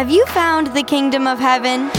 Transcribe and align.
Have 0.00 0.10
you 0.10 0.24
found 0.28 0.68
the 0.68 0.82
kingdom 0.82 1.26
of 1.26 1.38
heaven? 1.38 1.90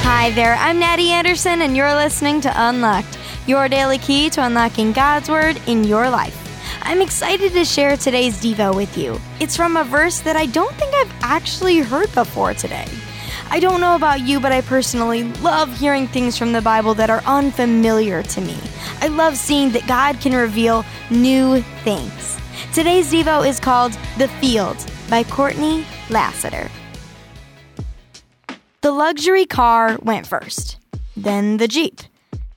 Hi 0.00 0.30
there, 0.30 0.54
I'm 0.54 0.78
Natty 0.78 1.10
Anderson, 1.10 1.60
and 1.60 1.76
you're 1.76 1.94
listening 1.94 2.40
to 2.40 2.68
Unlocked, 2.68 3.18
your 3.46 3.68
daily 3.68 3.98
key 3.98 4.30
to 4.30 4.42
unlocking 4.42 4.92
God's 4.92 5.28
Word 5.28 5.60
in 5.66 5.84
your 5.84 6.08
life. 6.08 6.34
I'm 6.80 7.02
excited 7.02 7.52
to 7.52 7.66
share 7.66 7.98
today's 7.98 8.40
Devo 8.40 8.74
with 8.74 8.96
you. 8.96 9.20
It's 9.40 9.58
from 9.58 9.76
a 9.76 9.84
verse 9.84 10.20
that 10.20 10.34
I 10.34 10.46
don't 10.46 10.74
think 10.76 10.94
I've 10.94 11.12
actually 11.20 11.80
heard 11.80 12.10
before 12.14 12.54
today. 12.54 12.88
I 13.50 13.60
don't 13.60 13.80
know 13.80 13.94
about 13.94 14.20
you, 14.20 14.40
but 14.40 14.52
I 14.52 14.62
personally 14.62 15.24
love 15.34 15.76
hearing 15.78 16.08
things 16.08 16.36
from 16.36 16.52
the 16.52 16.60
Bible 16.60 16.94
that 16.94 17.10
are 17.10 17.22
unfamiliar 17.24 18.22
to 18.22 18.40
me. 18.40 18.56
I 19.00 19.08
love 19.08 19.36
seeing 19.36 19.70
that 19.72 19.86
God 19.86 20.20
can 20.20 20.34
reveal 20.34 20.84
new 21.10 21.60
things. 21.84 22.38
Today's 22.72 23.12
Devo 23.12 23.46
is 23.46 23.60
called 23.60 23.92
The 24.18 24.28
Field 24.40 24.76
by 25.08 25.22
Courtney 25.24 25.84
Lassiter. 26.10 26.68
The 28.80 28.90
luxury 28.90 29.46
car 29.46 29.98
went 30.02 30.26
first, 30.26 30.78
then 31.16 31.58
the 31.58 31.68
Jeep, 31.68 32.00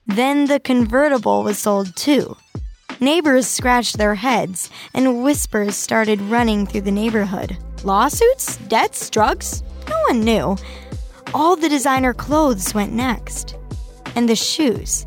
then 0.07 0.45
the 0.45 0.59
convertible 0.59 1.43
was 1.43 1.59
sold 1.59 1.95
too. 1.95 2.35
Neighbors 2.99 3.47
scratched 3.47 3.97
their 3.97 4.15
heads, 4.15 4.71
and 4.93 5.23
whispers 5.23 5.75
started 5.75 6.19
running 6.21 6.65
through 6.65 6.81
the 6.81 6.91
neighborhood. 6.91 7.55
Lawsuits? 7.83 8.57
Debts? 8.67 9.09
Drugs? 9.11 9.61
One 10.07 10.21
knew. 10.21 10.55
All 11.33 11.57
the 11.57 11.67
designer 11.67 12.13
clothes 12.13 12.73
went 12.73 12.93
next. 12.93 13.57
And 14.15 14.29
the 14.29 14.37
shoes. 14.37 15.05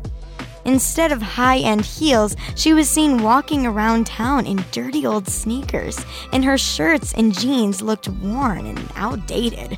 Instead 0.63 1.11
of 1.11 1.23
high 1.23 1.57
end 1.57 1.83
heels, 1.83 2.35
she 2.55 2.71
was 2.75 2.87
seen 2.87 3.23
walking 3.23 3.65
around 3.65 4.05
town 4.05 4.45
in 4.45 4.63
dirty 4.71 5.07
old 5.07 5.27
sneakers, 5.27 6.05
and 6.31 6.45
her 6.45 6.55
shirts 6.55 7.15
and 7.15 7.33
jeans 7.33 7.81
looked 7.81 8.09
worn 8.09 8.67
and 8.67 8.91
outdated. 8.95 9.75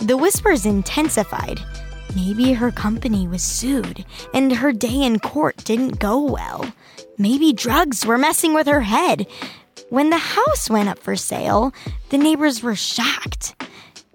The 0.00 0.16
whispers 0.16 0.66
intensified. 0.66 1.60
Maybe 2.16 2.52
her 2.54 2.72
company 2.72 3.28
was 3.28 3.44
sued, 3.44 4.04
and 4.34 4.52
her 4.56 4.72
day 4.72 5.04
in 5.04 5.20
court 5.20 5.58
didn't 5.58 6.00
go 6.00 6.20
well. 6.20 6.66
Maybe 7.18 7.52
drugs 7.52 8.04
were 8.04 8.18
messing 8.18 8.52
with 8.52 8.66
her 8.66 8.80
head. 8.80 9.28
When 9.90 10.10
the 10.10 10.18
house 10.18 10.68
went 10.68 10.88
up 10.88 10.98
for 10.98 11.14
sale, 11.14 11.72
the 12.08 12.18
neighbors 12.18 12.64
were 12.64 12.74
shocked. 12.74 13.54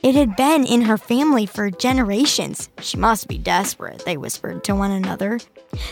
It 0.05 0.13
had 0.13 0.35
been 0.35 0.67
in 0.67 0.83
her 0.83 0.99
family 0.99 1.47
for 1.47 1.71
generations. 1.71 2.69
She 2.79 2.95
must 2.95 3.27
be 3.27 3.39
desperate, 3.39 4.05
they 4.05 4.17
whispered 4.17 4.63
to 4.65 4.75
one 4.75 4.91
another. 4.91 5.39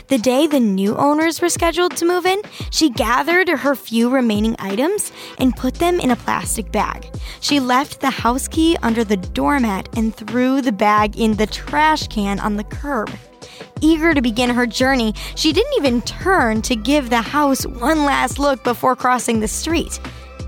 The 0.08 0.20
day 0.20 0.45
the 0.45 0.59
new 0.59 0.95
owners 0.95 1.42
were 1.42 1.50
scheduled 1.50 1.97
to 1.97 2.05
move 2.05 2.28
in, 2.28 2.39
she 2.70 2.92
gathered 2.92 3.50
her 3.50 3.73
few 3.73 4.11
remaining 4.11 4.55
items 4.59 5.11
and 5.39 5.55
put 5.55 5.73
them 5.73 6.00
in 6.00 6.11
a 6.11 6.16
plastic 6.16 6.72
bag. 6.72 7.09
She 7.42 7.59
left 7.59 8.02
the 8.02 8.11
house 8.11 8.47
key 8.47 8.78
under 8.83 9.03
the 9.03 9.17
doormat 9.17 9.89
and 9.97 10.16
threw 10.16 10.61
the 10.61 10.72
bag 10.72 11.17
in 11.17 11.38
the 11.38 11.48
trash 11.48 12.08
can 12.08 12.39
on 12.39 12.58
the 12.58 12.66
curb. 12.66 13.09
Eager 13.81 14.14
to 14.14 14.22
begin 14.22 14.52
her 14.52 14.67
journey, 14.67 15.16
she 15.33 15.52
didn't 15.52 15.73
even 15.77 16.03
turn 16.03 16.61
to 16.61 16.75
give 16.75 17.09
the 17.09 17.23
house 17.23 17.66
one 17.66 18.05
last 18.05 18.38
look 18.38 18.64
before 18.64 18.95
crossing 18.95 19.39
the 19.39 19.48
street. 19.48 20.00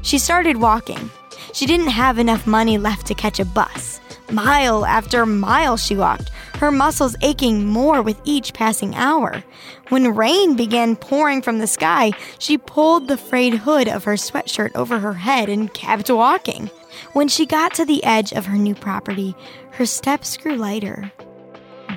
She 0.03 0.19
started 0.19 0.57
walking. 0.57 1.09
She 1.56 1.66
didn't 1.66 1.88
have 1.88 2.20
enough 2.20 2.45
money 2.45 2.78
left 2.78 3.08
to 3.08 3.16
catch 3.16 3.39
a 3.39 3.45
bus. 3.45 4.02
Mile 4.30 4.86
after 4.86 5.25
mile 5.25 5.78
she 5.78 5.95
walked, 5.95 6.30
her 6.58 6.70
muscles 6.70 7.16
aching 7.22 7.66
more 7.66 8.02
with 8.02 8.20
each 8.25 8.53
passing 8.53 8.94
hour. 8.94 9.42
When 9.88 10.14
rain 10.14 10.58
began 10.58 10.97
pouring 10.97 11.42
from 11.42 11.59
the 11.59 11.67
sky, 11.67 12.12
she 12.39 12.58
pulled 12.58 13.08
the 13.08 13.16
frayed 13.16 13.53
hood 13.53 13.88
of 13.88 14.03
her 14.03 14.16
sweatshirt 14.16 14.75
over 14.75 15.00
her 15.00 15.14
head 15.14 15.47
and 15.47 15.73
kept 15.73 16.09
walking. 16.09 16.70
When 17.13 17.29
she 17.29 17.46
got 17.46 17.74
to 17.75 17.85
the 17.85 18.03
edge 18.03 18.34
of 18.34 18.47
her 18.47 18.58
new 18.58 18.75
property, 18.75 19.34
her 19.72 19.85
steps 19.85 20.35
grew 20.35 20.58
lighter. 20.58 21.13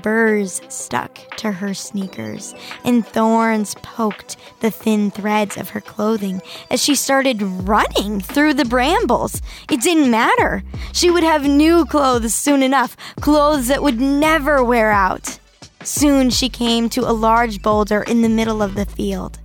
Burrs 0.08 0.62
stuck 0.70 1.36
to 1.36 1.52
her 1.52 1.74
sneakers, 1.74 2.54
and 2.82 3.06
thorns 3.06 3.74
poked 3.82 4.38
the 4.60 4.70
thin 4.70 5.10
threads 5.10 5.58
of 5.58 5.68
her 5.68 5.82
clothing 5.82 6.40
as 6.70 6.82
she 6.82 6.94
started 6.94 7.42
running 7.42 8.18
through 8.22 8.54
the 8.54 8.64
brambles. 8.64 9.42
It 9.70 9.82
didn't 9.82 10.10
matter. 10.10 10.62
She 10.94 11.10
would 11.10 11.24
have 11.24 11.44
new 11.44 11.84
clothes 11.84 12.32
soon 12.32 12.62
enough, 12.62 12.96
clothes 13.20 13.68
that 13.68 13.82
would 13.82 14.00
never 14.00 14.64
wear 14.64 14.90
out. 14.90 15.38
Soon 15.82 16.30
she 16.30 16.48
came 16.48 16.88
to 16.88 17.02
a 17.02 17.12
large 17.12 17.60
boulder 17.60 18.02
in 18.02 18.22
the 18.22 18.30
middle 18.30 18.62
of 18.62 18.76
the 18.76 18.86
field. 18.86 19.38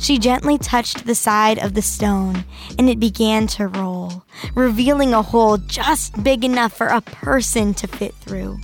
She 0.00 0.18
gently 0.18 0.58
touched 0.58 1.06
the 1.06 1.14
side 1.14 1.60
of 1.60 1.74
the 1.74 1.82
stone, 1.82 2.44
and 2.76 2.90
it 2.90 2.98
began 2.98 3.46
to 3.54 3.68
roll, 3.68 4.24
revealing 4.56 5.14
a 5.14 5.22
hole 5.22 5.58
just 5.58 6.24
big 6.24 6.44
enough 6.44 6.72
for 6.72 6.88
a 6.88 7.02
person 7.02 7.72
to 7.74 7.86
fit 7.86 8.16
through. 8.16 8.58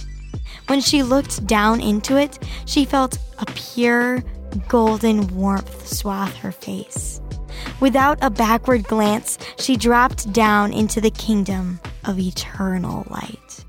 When 0.67 0.81
she 0.81 1.03
looked 1.03 1.47
down 1.47 1.81
into 1.81 2.17
it, 2.17 2.39
she 2.65 2.85
felt 2.85 3.19
a 3.39 3.47
pure, 3.47 4.23
golden 4.69 5.35
warmth 5.35 5.87
swathe 5.87 6.35
her 6.37 6.53
face. 6.53 7.21
Without 7.81 8.19
a 8.23 8.31
backward 8.31 8.85
glance, 8.85 9.39
she 9.59 9.77
dropped 9.77 10.33
down 10.33 10.73
into 10.73 11.01
the 11.01 11.11
kingdom 11.11 11.81
of 12.05 12.19
eternal 12.19 13.07
light. 13.11 13.65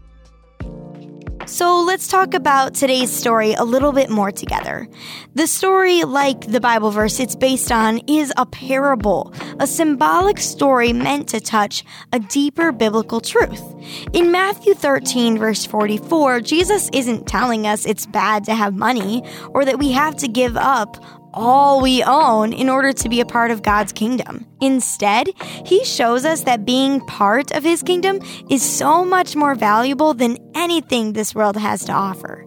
So 1.55 1.79
let's 1.79 2.09
talk 2.09 2.33
about 2.33 2.75
today's 2.75 3.09
story 3.09 3.53
a 3.53 3.63
little 3.63 3.93
bit 3.93 4.09
more 4.09 4.29
together. 4.29 4.89
The 5.35 5.47
story, 5.47 6.03
like 6.03 6.51
the 6.51 6.59
Bible 6.59 6.91
verse 6.91 7.17
it's 7.21 7.33
based 7.33 7.71
on, 7.71 8.01
is 8.09 8.33
a 8.35 8.45
parable, 8.45 9.33
a 9.57 9.65
symbolic 9.65 10.39
story 10.39 10.91
meant 10.91 11.29
to 11.29 11.39
touch 11.39 11.85
a 12.11 12.19
deeper 12.19 12.73
biblical 12.73 13.21
truth. 13.21 13.63
In 14.11 14.33
Matthew 14.33 14.73
13, 14.73 15.37
verse 15.37 15.65
44, 15.65 16.41
Jesus 16.41 16.89
isn't 16.91 17.25
telling 17.25 17.65
us 17.65 17.85
it's 17.85 18.05
bad 18.05 18.43
to 18.43 18.53
have 18.53 18.75
money 18.75 19.23
or 19.53 19.63
that 19.63 19.79
we 19.79 19.93
have 19.93 20.17
to 20.17 20.27
give 20.27 20.57
up 20.57 20.97
all 21.35 21.81
we 21.81 22.03
own 22.03 22.53
in 22.53 22.69
order 22.69 22.93
to 22.93 23.09
be 23.09 23.19
a 23.19 23.25
part 23.25 23.51
of 23.51 23.61
God's 23.61 23.91
kingdom. 23.91 24.47
Instead, 24.61 25.27
he 25.65 25.83
shows 25.83 26.25
us 26.25 26.43
that 26.43 26.65
being 26.65 27.01
part 27.01 27.51
of 27.51 27.63
his 27.63 27.83
kingdom 27.83 28.19
is 28.49 28.63
so 28.63 29.03
much 29.03 29.35
more 29.35 29.53
valuable 29.53 30.13
than 30.13 30.37
anything 30.55 31.13
this 31.13 31.35
world 31.35 31.57
has 31.57 31.83
to 31.85 31.91
offer. 31.91 32.45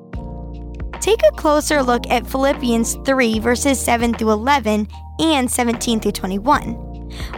Take 1.00 1.20
a 1.24 1.36
closer 1.36 1.82
look 1.82 2.08
at 2.10 2.26
Philippians 2.26 2.96
3, 3.04 3.38
verses 3.38 3.78
7 3.78 4.14
through 4.14 4.32
11 4.32 4.88
and 5.20 5.50
17 5.50 6.00
through 6.00 6.12
21. 6.12 6.74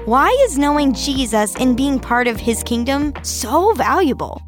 Why 0.05 0.29
is 0.47 0.59
knowing 0.59 0.95
Jesus 0.95 1.55
and 1.57 1.77
being 1.77 1.99
part 1.99 2.27
of 2.27 2.41
his 2.41 2.63
kingdom 2.63 3.13
so 3.23 3.73
valuable? 3.75 4.43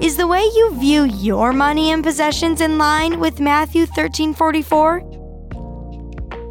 Is 0.00 0.18
the 0.18 0.26
way 0.26 0.42
you 0.42 0.74
view 0.74 1.04
your 1.04 1.54
money 1.54 1.90
and 1.90 2.04
possessions 2.04 2.60
in 2.60 2.76
line 2.76 3.18
with 3.18 3.40
Matthew 3.40 3.86
13:44? 3.86 5.00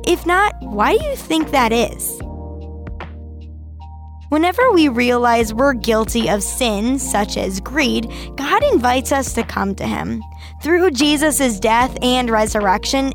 If 0.07 0.25
not, 0.25 0.55
why 0.61 0.97
do 0.97 1.05
you 1.05 1.15
think 1.15 1.51
that 1.51 1.71
is? 1.71 2.19
Whenever 4.29 4.71
we 4.71 4.87
realize 4.87 5.53
we're 5.53 5.73
guilty 5.73 6.27
of 6.27 6.41
sin, 6.41 6.97
such 6.97 7.37
as 7.37 7.59
greed, 7.59 8.11
God 8.35 8.63
invites 8.73 9.11
us 9.11 9.33
to 9.33 9.43
come 9.43 9.75
to 9.75 9.85
Him. 9.85 10.23
Through 10.63 10.91
Jesus' 10.91 11.59
death 11.59 11.95
and 12.01 12.31
resurrection, 12.31 13.13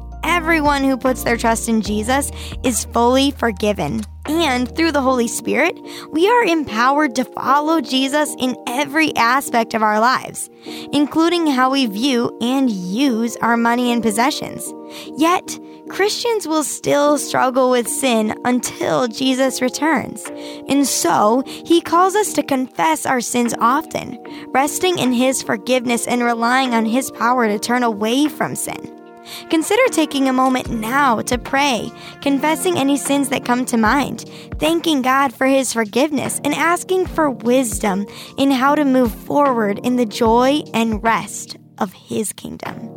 everyone 0.50 0.82
who 0.82 0.96
puts 0.96 1.22
their 1.22 1.36
trust 1.36 1.68
in 1.68 1.80
Jesus 1.80 2.32
is 2.64 2.84
fully 2.86 3.30
forgiven. 3.30 4.02
And 4.26 4.74
through 4.74 4.90
the 4.90 5.00
Holy 5.00 5.28
Spirit, 5.28 5.78
we 6.10 6.28
are 6.28 6.42
empowered 6.42 7.14
to 7.14 7.24
follow 7.24 7.80
Jesus 7.80 8.34
in 8.36 8.56
every 8.66 9.14
aspect 9.14 9.74
of 9.74 9.82
our 9.84 10.00
lives, 10.00 10.50
including 10.92 11.46
how 11.46 11.70
we 11.70 11.86
view 11.86 12.36
and 12.40 12.68
use 12.68 13.36
our 13.36 13.56
money 13.56 13.92
and 13.92 14.02
possessions. 14.02 14.74
Yet, 15.16 15.56
Christians 15.88 16.48
will 16.48 16.64
still 16.64 17.16
struggle 17.16 17.70
with 17.70 17.86
sin 17.86 18.34
until 18.44 19.06
Jesus 19.06 19.62
returns. 19.62 20.26
And 20.68 20.84
so, 20.84 21.44
he 21.46 21.80
calls 21.80 22.16
us 22.16 22.32
to 22.32 22.42
confess 22.42 23.06
our 23.06 23.20
sins 23.20 23.54
often, 23.60 24.18
resting 24.48 24.98
in 24.98 25.12
his 25.12 25.44
forgiveness 25.44 26.08
and 26.08 26.24
relying 26.24 26.74
on 26.74 26.86
his 26.86 27.12
power 27.12 27.46
to 27.46 27.60
turn 27.60 27.84
away 27.84 28.26
from 28.26 28.56
sin. 28.56 28.99
Consider 29.48 29.82
taking 29.90 30.28
a 30.28 30.32
moment 30.32 30.70
now 30.70 31.20
to 31.22 31.38
pray, 31.38 31.90
confessing 32.20 32.78
any 32.78 32.96
sins 32.96 33.28
that 33.28 33.44
come 33.44 33.64
to 33.66 33.76
mind, 33.76 34.24
thanking 34.58 35.02
God 35.02 35.32
for 35.32 35.46
His 35.46 35.72
forgiveness, 35.72 36.40
and 36.44 36.54
asking 36.54 37.06
for 37.06 37.30
wisdom 37.30 38.06
in 38.36 38.50
how 38.50 38.74
to 38.74 38.84
move 38.84 39.12
forward 39.12 39.78
in 39.80 39.96
the 39.96 40.06
joy 40.06 40.62
and 40.74 41.02
rest 41.02 41.56
of 41.78 41.92
His 41.92 42.32
kingdom. 42.32 42.90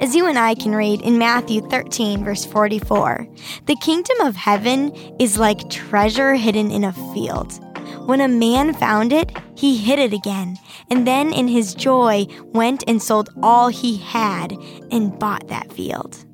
As 0.00 0.16
you 0.16 0.26
and 0.26 0.38
I 0.38 0.54
can 0.54 0.74
read 0.74 1.02
in 1.02 1.18
Matthew 1.18 1.60
13, 1.60 2.24
verse 2.24 2.46
44, 2.46 3.28
the 3.66 3.76
kingdom 3.82 4.20
of 4.22 4.34
heaven 4.34 4.92
is 5.18 5.38
like 5.38 5.68
treasure 5.68 6.34
hidden 6.34 6.70
in 6.70 6.84
a 6.84 6.92
field. 7.12 7.60
When 8.10 8.20
a 8.20 8.26
man 8.26 8.74
found 8.74 9.12
it, 9.12 9.30
he 9.54 9.76
hid 9.76 10.00
it 10.00 10.12
again, 10.12 10.58
and 10.90 11.06
then 11.06 11.32
in 11.32 11.46
his 11.46 11.76
joy 11.76 12.26
went 12.46 12.82
and 12.88 13.00
sold 13.00 13.30
all 13.40 13.68
he 13.68 13.98
had 13.98 14.52
and 14.90 15.16
bought 15.16 15.46
that 15.46 15.72
field. 15.72 16.24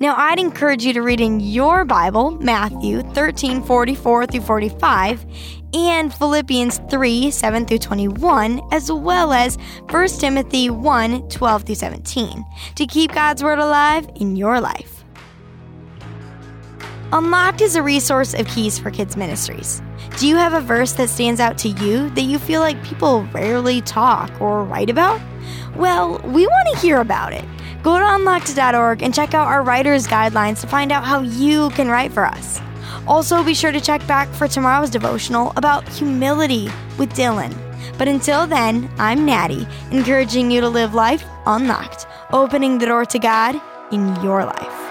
Now, 0.00 0.14
I'd 0.16 0.38
encourage 0.38 0.82
you 0.82 0.94
to 0.94 1.02
read 1.02 1.20
in 1.20 1.40
your 1.40 1.84
Bible 1.84 2.30
Matthew 2.38 3.02
13 3.12 3.62
44 3.64 4.26
through 4.28 4.40
45 4.40 5.26
and 5.74 6.14
Philippians 6.14 6.80
3 6.88 7.30
7 7.30 7.66
through 7.66 7.78
21, 7.80 8.62
as 8.72 8.90
well 8.90 9.34
as 9.34 9.58
1 9.90 10.08
Timothy 10.08 10.70
1 10.70 11.28
12 11.28 11.62
through 11.64 11.74
17, 11.74 12.44
to 12.76 12.86
keep 12.86 13.12
God's 13.12 13.42
Word 13.42 13.58
alive 13.58 14.08
in 14.16 14.36
your 14.36 14.58
life. 14.58 15.04
Unlocked 17.12 17.60
is 17.60 17.76
a 17.76 17.82
resource 17.82 18.32
of 18.32 18.48
Keys 18.48 18.78
for 18.78 18.90
Kids 18.90 19.18
Ministries. 19.18 19.82
Do 20.16 20.28
you 20.28 20.36
have 20.36 20.54
a 20.54 20.60
verse 20.60 20.92
that 20.92 21.10
stands 21.10 21.40
out 21.40 21.58
to 21.58 21.68
you 21.68 22.08
that 22.10 22.22
you 22.22 22.38
feel 22.38 22.60
like 22.60 22.82
people 22.84 23.24
rarely 23.32 23.80
talk 23.80 24.40
or 24.40 24.62
write 24.62 24.88
about? 24.88 25.20
Well, 25.74 26.20
we 26.24 26.46
want 26.46 26.68
to 26.72 26.80
hear 26.80 27.00
about 27.00 27.32
it. 27.32 27.44
Go 27.82 27.98
to 27.98 28.14
unlocked.org 28.14 29.02
and 29.02 29.12
check 29.12 29.34
out 29.34 29.48
our 29.48 29.64
writer's 29.64 30.06
guidelines 30.06 30.60
to 30.60 30.68
find 30.68 30.92
out 30.92 31.04
how 31.04 31.20
you 31.20 31.70
can 31.70 31.88
write 31.88 32.12
for 32.12 32.24
us. 32.24 32.60
Also, 33.08 33.42
be 33.42 33.54
sure 33.54 33.72
to 33.72 33.80
check 33.80 34.06
back 34.06 34.28
for 34.28 34.46
tomorrow's 34.46 34.88
devotional 34.88 35.52
about 35.56 35.86
humility 35.88 36.68
with 36.96 37.12
Dylan. 37.12 37.52
But 37.98 38.06
until 38.06 38.46
then, 38.46 38.88
I'm 38.98 39.26
Natty, 39.26 39.66
encouraging 39.90 40.50
you 40.50 40.60
to 40.60 40.68
live 40.68 40.94
life 40.94 41.24
unlocked, 41.44 42.06
opening 42.32 42.78
the 42.78 42.86
door 42.86 43.04
to 43.04 43.18
God 43.18 43.60
in 43.92 44.14
your 44.22 44.44
life. 44.44 44.83